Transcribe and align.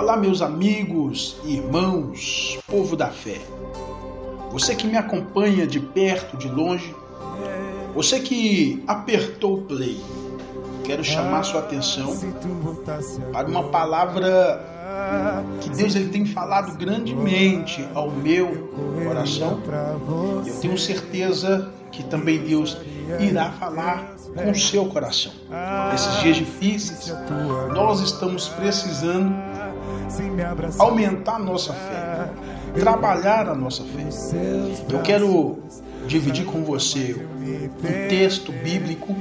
Olá, 0.00 0.16
meus 0.16 0.40
amigos, 0.40 1.36
irmãos, 1.44 2.58
povo 2.66 2.96
da 2.96 3.08
fé. 3.08 3.38
Você 4.50 4.74
que 4.74 4.86
me 4.86 4.96
acompanha 4.96 5.66
de 5.66 5.78
perto, 5.78 6.38
de 6.38 6.48
longe, 6.48 6.96
você 7.94 8.18
que 8.18 8.82
apertou 8.86 9.58
o 9.58 9.60
play, 9.60 10.00
quero 10.84 11.04
chamar 11.04 11.42
sua 11.42 11.60
atenção 11.60 12.16
para 13.30 13.46
uma 13.46 13.64
palavra 13.64 14.64
que 15.60 15.68
Deus 15.68 15.94
ele 15.94 16.08
tem 16.08 16.24
falado 16.24 16.78
grandemente 16.78 17.86
ao 17.94 18.10
meu 18.10 18.70
coração. 19.06 19.60
Eu 20.46 20.60
tenho 20.62 20.78
certeza 20.78 21.70
que 21.92 22.02
também 22.04 22.38
Deus 22.38 22.78
irá 23.18 23.50
falar 23.50 24.16
com 24.34 24.50
o 24.50 24.54
seu 24.54 24.86
coração. 24.86 25.32
Nesses 25.92 26.20
dias 26.22 26.36
difíceis, 26.38 27.14
nós 27.74 28.00
estamos 28.00 28.48
precisando 28.48 29.49
aumentar 30.78 31.36
a 31.36 31.38
nossa 31.38 31.72
fé, 31.72 32.28
trabalhar 32.78 33.48
a 33.48 33.54
nossa 33.54 33.84
fé. 33.84 34.06
Eu 34.88 35.00
quero 35.02 35.58
dividir 36.06 36.44
com 36.44 36.64
você 36.64 37.16
um 37.82 38.08
texto 38.08 38.52
bíblico 38.52 39.14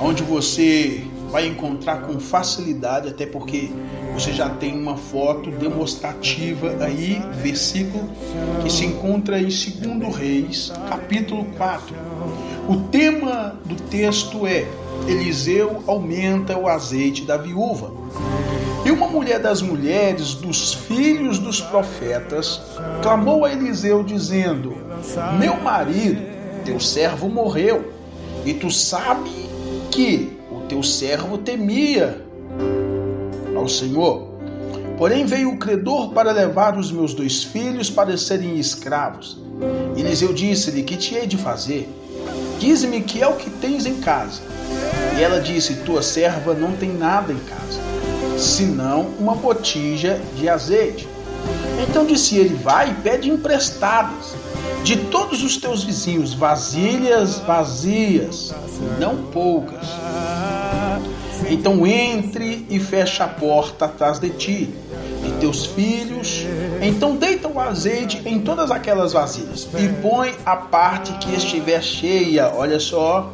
onde 0.00 0.22
você 0.22 1.04
vai 1.30 1.46
encontrar 1.46 2.02
com 2.02 2.18
facilidade, 2.20 3.08
até 3.08 3.26
porque 3.26 3.70
você 4.14 4.32
já 4.32 4.48
tem 4.48 4.78
uma 4.78 4.96
foto 4.96 5.50
demonstrativa 5.50 6.76
aí, 6.80 7.20
versículo 7.42 8.08
que 8.62 8.70
se 8.70 8.86
encontra 8.86 9.38
em 9.38 9.48
2 9.48 10.16
Reis, 10.16 10.72
capítulo 10.88 11.44
4. 11.56 11.94
O 12.68 12.76
tema 12.88 13.56
do 13.64 13.74
texto 13.74 14.46
é: 14.46 14.66
Eliseu 15.06 15.82
aumenta 15.86 16.56
o 16.56 16.66
azeite 16.66 17.24
da 17.24 17.36
viúva. 17.36 17.92
E 18.86 18.90
uma 18.92 19.08
mulher 19.08 19.40
das 19.40 19.60
mulheres 19.60 20.34
dos 20.34 20.72
filhos 20.72 21.40
dos 21.40 21.60
profetas 21.60 22.60
clamou 23.02 23.44
a 23.44 23.50
Eliseu, 23.50 24.04
dizendo: 24.04 24.76
Meu 25.40 25.56
marido, 25.56 26.22
teu 26.64 26.78
servo, 26.78 27.28
morreu, 27.28 27.92
e 28.44 28.54
tu 28.54 28.70
sabe 28.70 29.28
que 29.90 30.38
o 30.52 30.60
teu 30.68 30.84
servo 30.84 31.36
temia 31.36 32.24
ao 33.56 33.68
Senhor. 33.68 34.28
Porém 34.96 35.26
veio 35.26 35.50
o 35.50 35.58
credor 35.58 36.12
para 36.12 36.30
levar 36.30 36.78
os 36.78 36.92
meus 36.92 37.12
dois 37.12 37.42
filhos 37.42 37.90
para 37.90 38.16
serem 38.16 38.56
escravos. 38.56 39.36
Eliseu 39.96 40.32
disse-lhe: 40.32 40.84
Que 40.84 40.96
te 40.96 41.16
hei 41.16 41.26
de 41.26 41.36
fazer? 41.36 41.88
Dize-me 42.60 43.00
que 43.00 43.20
é 43.20 43.26
o 43.26 43.34
que 43.34 43.50
tens 43.50 43.84
em 43.84 43.96
casa. 43.96 44.42
E 45.18 45.24
ela 45.24 45.40
disse: 45.40 45.74
Tua 45.84 46.02
serva 46.02 46.54
não 46.54 46.70
tem 46.76 46.92
nada 46.92 47.32
em 47.32 47.38
casa 47.40 47.95
senão 48.36 49.06
uma 49.18 49.34
botija 49.34 50.20
de 50.36 50.48
azeite. 50.48 51.08
Então 51.88 52.04
disse 52.04 52.36
ele: 52.36 52.54
Vai 52.54 52.90
e 52.90 52.94
pede 52.94 53.30
emprestadas 53.30 54.34
de 54.82 54.96
todos 54.96 55.42
os 55.42 55.56
teus 55.56 55.82
vizinhos 55.82 56.32
vasilhas 56.32 57.38
vazias, 57.40 58.54
não 58.98 59.16
poucas. 59.16 59.86
Então 61.48 61.86
entre 61.86 62.66
e 62.68 62.80
fecha 62.80 63.24
a 63.24 63.28
porta 63.28 63.84
atrás 63.84 64.18
de 64.18 64.30
ti 64.30 64.70
e 65.24 65.40
teus 65.40 65.66
filhos. 65.66 66.46
Então 66.80 67.16
deita 67.16 67.48
o 67.48 67.60
azeite 67.60 68.22
em 68.24 68.40
todas 68.40 68.70
aquelas 68.70 69.12
vasilhas 69.12 69.68
e 69.78 69.88
põe 70.00 70.34
a 70.44 70.56
parte 70.56 71.12
que 71.14 71.34
estiver 71.34 71.82
cheia. 71.82 72.52
Olha 72.54 72.80
só 72.80 73.30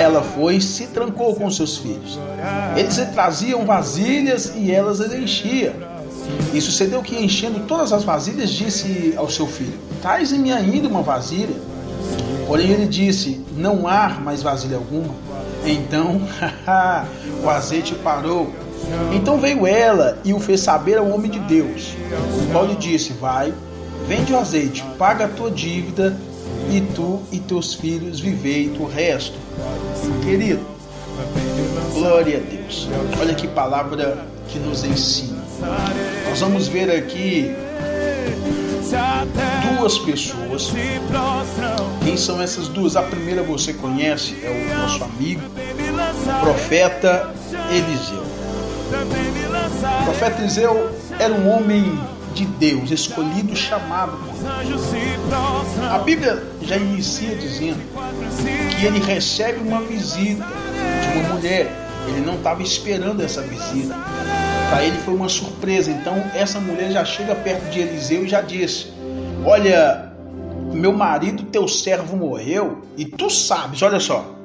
ela 0.00 0.22
foi 0.22 0.56
e 0.56 0.60
se 0.62 0.86
trancou 0.86 1.34
com 1.34 1.50
seus 1.50 1.76
filhos. 1.76 2.18
Eles 2.74 2.96
traziam 3.12 3.66
vasilhas 3.66 4.54
e 4.56 4.72
elas 4.72 4.98
as 4.98 5.12
enchiam. 5.12 5.74
E 6.54 6.60
sucedeu 6.60 7.02
que, 7.02 7.22
enchendo 7.22 7.60
todas 7.66 7.92
as 7.92 8.02
vasilhas, 8.02 8.48
disse 8.48 9.12
ao 9.14 9.28
seu 9.28 9.46
filho: 9.46 9.78
Traz-me 10.00 10.52
ainda 10.52 10.88
uma 10.88 11.02
vasilha. 11.02 11.54
Porém, 12.46 12.70
ele 12.70 12.86
disse: 12.86 13.44
Não 13.54 13.86
há 13.86 14.08
mais 14.08 14.42
vasilha 14.42 14.78
alguma. 14.78 15.14
Então, 15.66 16.22
o 17.44 17.50
azeite 17.50 17.94
parou. 17.96 18.50
Então 19.12 19.38
veio 19.38 19.66
ela 19.66 20.18
e 20.24 20.32
o 20.32 20.40
fez 20.40 20.60
saber 20.60 20.96
ao 20.96 21.10
homem 21.10 21.30
de 21.30 21.38
Deus. 21.40 21.94
O 22.42 22.50
qual 22.52 22.64
lhe 22.64 22.76
disse: 22.76 23.12
Vai, 23.12 23.52
vende 24.08 24.32
o 24.32 24.38
azeite, 24.38 24.82
paga 24.96 25.26
a 25.26 25.28
tua 25.28 25.50
dívida 25.50 26.16
e 26.70 26.80
tu 26.94 27.20
e 27.32 27.38
teus 27.38 27.74
filhos 27.74 28.20
vivei 28.20 28.72
o 28.78 28.86
resto. 28.86 29.36
Querido, 30.24 30.64
glória 31.92 32.38
a 32.38 32.40
Deus. 32.40 32.88
Olha 33.20 33.34
que 33.34 33.48
palavra 33.48 34.24
que 34.48 34.58
nos 34.58 34.84
ensina. 34.84 35.42
Nós 36.28 36.40
vamos 36.40 36.68
ver 36.68 36.90
aqui 36.90 37.52
duas 39.76 39.98
pessoas. 39.98 40.72
Quem 42.04 42.16
são 42.16 42.40
essas 42.40 42.68
duas? 42.68 42.96
A 42.96 43.02
primeira 43.02 43.42
você 43.42 43.72
conhece, 43.72 44.36
é 44.42 44.50
o 44.50 44.78
nosso 44.78 45.04
amigo, 45.04 45.42
o 45.42 46.40
profeta 46.40 47.32
Eliseu. 47.70 48.22
O 50.00 50.04
profeta 50.04 50.40
Eliseu 50.40 50.90
era 51.18 51.32
um 51.32 51.48
homem 51.48 51.98
de 52.34 52.44
Deus, 52.44 52.90
escolhido, 52.90 53.54
chamado 53.56 54.16
por 54.18 54.34
Deus. 54.34 54.82
A 55.90 55.98
Bíblia 55.98 56.42
já 56.62 56.76
inicia 56.76 57.34
dizendo 57.36 57.80
que 58.76 58.86
ele 58.86 59.00
recebe 59.00 59.60
uma 59.60 59.80
visita 59.80 60.44
de 60.44 61.18
uma 61.18 61.34
mulher. 61.34 61.70
Ele 62.08 62.20
não 62.20 62.34
estava 62.34 62.62
esperando 62.62 63.22
essa 63.22 63.42
visita. 63.42 63.94
Para 64.70 64.84
ele 64.84 64.98
foi 64.98 65.14
uma 65.14 65.28
surpresa. 65.28 65.90
Então 65.90 66.14
essa 66.34 66.60
mulher 66.60 66.92
já 66.92 67.04
chega 67.04 67.34
perto 67.34 67.70
de 67.70 67.80
Eliseu 67.80 68.24
e 68.24 68.28
já 68.28 68.40
disse: 68.40 68.92
Olha, 69.44 70.10
meu 70.72 70.92
marido, 70.92 71.42
teu 71.44 71.66
servo 71.66 72.16
morreu 72.16 72.82
e 72.96 73.04
tu 73.04 73.28
sabes, 73.28 73.82
olha 73.82 74.00
só. 74.00 74.39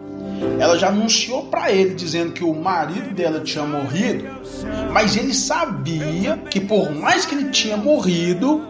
Ela 0.60 0.78
já 0.78 0.90
anunciou 0.90 1.44
para 1.44 1.72
ele 1.72 1.94
dizendo 1.96 2.34
que 2.34 2.44
o 2.44 2.54
marido 2.54 3.14
dela 3.14 3.40
tinha 3.42 3.66
morrido, 3.66 4.26
mas 4.92 5.16
ele 5.16 5.34
sabia 5.34 6.38
que 6.50 6.60
por 6.60 6.92
mais 6.92 7.26
que 7.26 7.36
ele 7.36 7.50
tinha 7.50 7.78
morrido, 7.78 8.62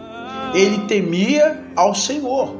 ele 0.54 0.78
temia 0.86 1.64
ao 1.74 1.94
Senhor. 1.94 2.56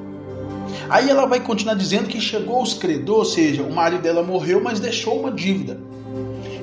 Aí 0.88 1.10
ela 1.10 1.26
vai 1.26 1.40
continuar 1.40 1.74
dizendo 1.74 2.08
que 2.08 2.20
chegou 2.20 2.62
os 2.62 2.74
credores, 2.74 3.18
ou 3.18 3.24
seja, 3.24 3.62
o 3.62 3.72
marido 3.72 4.02
dela 4.02 4.22
morreu, 4.22 4.62
mas 4.62 4.78
deixou 4.78 5.20
uma 5.20 5.30
dívida. 5.30 5.78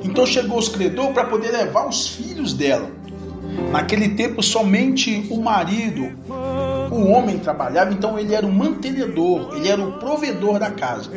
Então 0.03 0.25
chegou 0.25 0.57
os 0.57 0.69
credores 0.69 1.13
para 1.13 1.25
poder 1.25 1.51
levar 1.51 1.87
os 1.87 2.07
filhos 2.07 2.53
dela. 2.53 2.89
Naquele 3.71 4.09
tempo, 4.09 4.41
somente 4.41 5.27
o 5.29 5.41
marido, 5.41 6.11
o 6.93 7.09
homem 7.09 7.39
trabalhava, 7.39 7.91
então 7.91 8.17
ele 8.17 8.33
era 8.33 8.45
o 8.45 8.51
mantenedor, 8.51 9.55
ele 9.55 9.69
era 9.69 9.81
o 9.81 9.93
provedor 9.93 10.59
da 10.59 10.71
casa. 10.71 11.09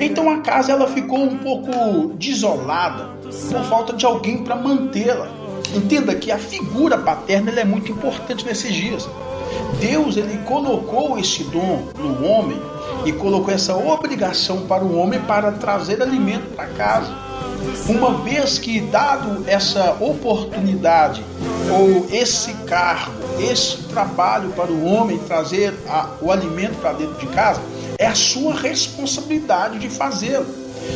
Então 0.00 0.30
a 0.30 0.38
casa 0.40 0.72
ela 0.72 0.86
ficou 0.88 1.18
um 1.18 1.38
pouco 1.38 2.14
desolada 2.14 3.10
por 3.22 3.62
falta 3.64 3.92
de 3.92 4.06
alguém 4.06 4.38
para 4.38 4.56
mantê-la. 4.56 5.28
Entenda 5.74 6.14
que 6.14 6.30
a 6.30 6.38
figura 6.38 6.96
paterna 6.98 7.50
é 7.52 7.64
muito 7.64 7.90
importante 7.90 8.44
nesses 8.46 8.72
dias. 8.72 9.08
Deus 9.80 10.16
ele 10.16 10.38
colocou 10.44 11.18
esse 11.18 11.44
dom 11.44 11.82
no 11.98 12.26
homem 12.26 12.60
e 13.04 13.12
colocou 13.12 13.52
essa 13.52 13.76
obrigação 13.76 14.66
para 14.66 14.84
o 14.84 14.96
homem 14.96 15.20
para 15.20 15.52
trazer 15.52 16.00
alimento 16.02 16.54
para 16.54 16.66
casa. 16.68 17.25
Uma 17.88 18.14
vez 18.22 18.58
que 18.58 18.80
dado 18.80 19.44
essa 19.46 19.96
oportunidade 20.00 21.24
ou 21.70 22.06
esse 22.10 22.52
cargo, 22.66 23.12
esse 23.40 23.78
trabalho 23.84 24.50
para 24.50 24.70
o 24.70 24.84
homem 24.84 25.18
trazer 25.18 25.74
a, 25.88 26.10
o 26.20 26.30
alimento 26.30 26.76
para 26.80 26.92
dentro 26.92 27.18
de 27.18 27.26
casa, 27.26 27.60
é 27.98 28.06
a 28.06 28.14
sua 28.14 28.54
responsabilidade 28.54 29.78
de 29.78 29.88
fazê-lo. 29.88 30.46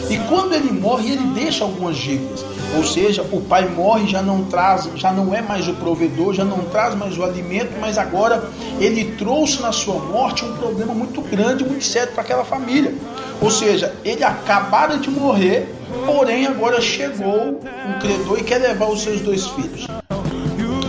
E 0.08 0.16
quando 0.28 0.54
ele 0.54 0.70
morre, 0.70 1.12
ele 1.12 1.26
deixa 1.34 1.64
algumas 1.64 1.96
dívidas. 1.96 2.44
Ou 2.76 2.84
seja, 2.84 3.22
o 3.32 3.40
pai 3.40 3.68
morre, 3.68 4.06
já 4.06 4.22
não 4.22 4.44
traz, 4.44 4.88
já 4.94 5.12
não 5.12 5.34
é 5.34 5.42
mais 5.42 5.66
o 5.66 5.74
provedor, 5.74 6.32
já 6.34 6.44
não 6.44 6.58
traz 6.66 6.94
mais 6.94 7.18
o 7.18 7.24
alimento, 7.24 7.72
mas 7.80 7.98
agora 7.98 8.48
ele 8.78 9.16
trouxe 9.16 9.60
na 9.60 9.72
sua 9.72 9.96
morte 9.96 10.44
um 10.44 10.56
problema 10.56 10.94
muito 10.94 11.20
grande, 11.22 11.64
muito 11.64 11.84
sério 11.84 12.12
para 12.12 12.22
aquela 12.22 12.44
família. 12.44 12.94
Ou 13.40 13.50
seja, 13.50 13.94
ele 14.04 14.22
acabara 14.22 14.96
de 14.98 15.10
morrer, 15.10 15.74
porém 16.06 16.46
agora 16.46 16.80
chegou 16.80 17.60
um 17.60 17.98
credor 18.00 18.38
e 18.38 18.44
quer 18.44 18.58
levar 18.58 18.88
os 18.88 19.02
seus 19.02 19.20
dois 19.20 19.46
filhos 19.48 19.86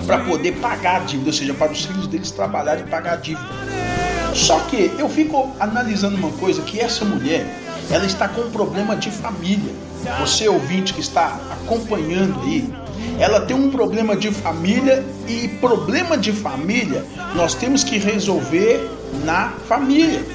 para 0.05 0.19
poder 0.25 0.53
pagar 0.53 0.97
a 0.97 0.99
dívida, 1.05 1.29
ou 1.29 1.33
seja, 1.33 1.53
para 1.53 1.71
os 1.71 1.85
filhos 1.85 2.07
deles 2.07 2.31
trabalharem 2.31 2.83
e 2.85 2.89
pagar 2.89 3.13
a 3.13 3.15
dívida. 3.17 3.47
Só 4.33 4.59
que 4.59 4.91
eu 4.97 5.09
fico 5.09 5.53
analisando 5.59 6.15
uma 6.17 6.31
coisa 6.31 6.61
que 6.61 6.79
essa 6.79 7.05
mulher, 7.05 7.45
ela 7.89 8.05
está 8.05 8.27
com 8.27 8.41
um 8.41 8.51
problema 8.51 8.95
de 8.95 9.11
família. 9.11 9.73
Você 10.19 10.47
ouvinte 10.47 10.93
que 10.93 11.01
está 11.01 11.39
acompanhando 11.51 12.41
aí, 12.41 12.73
ela 13.19 13.41
tem 13.41 13.55
um 13.55 13.69
problema 13.69 14.15
de 14.15 14.31
família 14.31 15.05
e 15.27 15.47
problema 15.59 16.17
de 16.17 16.31
família 16.31 17.05
nós 17.35 17.53
temos 17.53 17.83
que 17.83 17.97
resolver 17.97 18.89
na 19.23 19.49
família. 19.67 20.25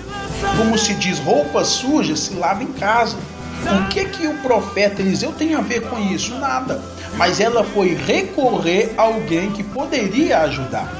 Como 0.56 0.76
se 0.78 0.94
diz, 0.94 1.18
roupa 1.18 1.64
suja 1.64 2.14
se 2.14 2.34
lava 2.34 2.62
em 2.62 2.72
casa. 2.72 3.16
O 3.64 3.88
que 3.88 4.04
que 4.06 4.26
o 4.26 4.34
profeta 4.38 5.02
Eliseu 5.02 5.32
tem 5.32 5.54
a 5.54 5.60
ver 5.60 5.82
com 5.82 5.98
isso? 5.98 6.34
Nada. 6.34 6.80
Mas 7.16 7.40
ela 7.40 7.64
foi 7.64 7.94
recorrer 7.94 8.94
a 8.96 9.02
alguém 9.02 9.50
que 9.50 9.62
poderia 9.62 10.40
ajudar. 10.40 10.90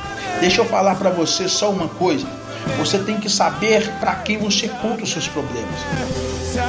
Deixa 0.41 0.61
eu 0.61 0.65
falar 0.65 0.97
para 0.97 1.11
você 1.11 1.49
só 1.49 1.71
uma 1.71 1.89
coisa. 1.89 2.27
Você 2.79 2.99
tem 2.99 3.19
que 3.19 3.31
saber 3.31 3.89
para 4.01 4.15
quem 4.17 4.39
você 4.39 4.69
conta 4.69 5.05
os 5.05 5.13
seus 5.13 5.29
problemas. 5.29 5.81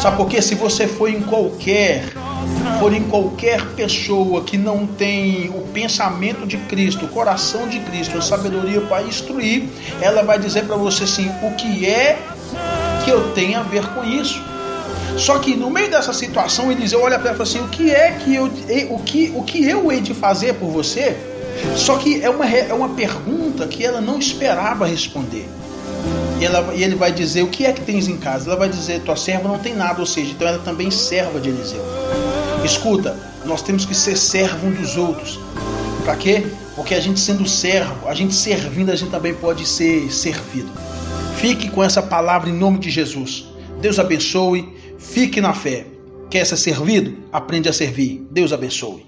Sabe 0.01 0.17
por 0.17 0.27
quê? 0.27 0.41
Se 0.41 0.55
você 0.55 0.87
for 0.87 1.09
em 1.09 1.21
qualquer 1.21 2.03
for 2.79 2.93
em 2.93 3.03
qualquer 3.03 3.65
pessoa 3.69 4.43
que 4.43 4.57
não 4.57 4.85
tem 4.85 5.49
o 5.49 5.61
pensamento 5.73 6.45
de 6.45 6.57
Cristo, 6.57 7.05
o 7.05 7.07
coração 7.07 7.67
de 7.67 7.79
Cristo, 7.79 8.17
a 8.17 8.21
sabedoria 8.21 8.81
para 8.81 9.03
instruir, 9.03 9.67
ela 10.01 10.21
vai 10.21 10.37
dizer 10.37 10.65
para 10.65 10.75
você 10.75 11.05
assim: 11.05 11.29
o 11.41 11.51
que 11.55 11.85
é 11.85 12.17
que 13.03 13.09
eu 13.09 13.31
tenho 13.31 13.59
a 13.59 13.63
ver 13.63 13.85
com 13.87 14.03
isso? 14.03 14.41
Só 15.17 15.39
que 15.39 15.55
no 15.55 15.69
meio 15.69 15.89
dessa 15.89 16.13
situação, 16.13 16.71
Eliseu 16.71 17.01
olha 17.01 17.17
para 17.17 17.29
ela 17.29 17.43
e 17.43 17.45
fala 17.45 17.49
assim: 17.49 17.59
o 17.59 17.69
que 17.69 17.91
é 17.91 18.11
que 18.11 18.35
eu, 18.35 18.45
o 18.89 18.99
que, 18.99 19.33
o 19.35 19.43
que 19.43 19.67
eu 19.67 19.91
hei 19.91 19.99
de 19.99 20.13
fazer 20.13 20.53
por 20.53 20.69
você? 20.69 21.17
Só 21.75 21.97
que 21.97 22.23
é 22.23 22.29
uma, 22.29 22.47
é 22.47 22.73
uma 22.73 22.89
pergunta 22.89 23.67
que 23.67 23.83
ela 23.83 23.99
não 23.99 24.19
esperava 24.19 24.85
responder. 24.85 25.47
E, 26.39 26.45
ela, 26.45 26.73
e 26.75 26.83
ele 26.83 26.95
vai 26.95 27.11
dizer: 27.11 27.43
O 27.43 27.47
que 27.47 27.65
é 27.65 27.73
que 27.73 27.81
tens 27.81 28.07
em 28.07 28.17
casa? 28.17 28.49
Ela 28.49 28.59
vai 28.59 28.69
dizer: 28.69 29.01
Tua 29.01 29.15
serva 29.15 29.47
não 29.47 29.57
tem 29.57 29.75
nada, 29.75 29.99
ou 29.99 30.05
seja, 30.05 30.31
então 30.31 30.47
ela 30.47 30.57
é 30.57 30.61
também 30.61 30.91
serva 30.91 31.39
de 31.39 31.49
Eliseu. 31.49 31.83
Escuta, 32.63 33.17
nós 33.45 33.61
temos 33.61 33.85
que 33.85 33.95
ser 33.95 34.15
servo 34.15 34.67
um 34.67 34.71
dos 34.71 34.97
outros. 34.97 35.39
Para 36.03 36.15
quê? 36.15 36.45
Porque 36.75 36.93
a 36.93 36.99
gente 36.99 37.19
sendo 37.19 37.47
servo, 37.47 38.07
a 38.07 38.13
gente 38.13 38.35
servindo, 38.35 38.91
a 38.91 38.95
gente 38.95 39.09
também 39.09 39.33
pode 39.33 39.65
ser 39.65 40.11
servido. 40.11 40.69
Fique 41.37 41.69
com 41.69 41.83
essa 41.83 42.01
palavra 42.01 42.49
em 42.49 42.53
nome 42.53 42.77
de 42.77 42.89
Jesus. 42.89 43.45
Deus 43.81 43.99
abençoe, 43.99 44.75
fique 44.97 45.41
na 45.41 45.53
fé. 45.53 45.85
Quer 46.29 46.45
ser 46.45 46.57
servido? 46.57 47.17
Aprende 47.31 47.69
a 47.69 47.73
servir. 47.73 48.25
Deus 48.29 48.51
abençoe. 48.51 49.05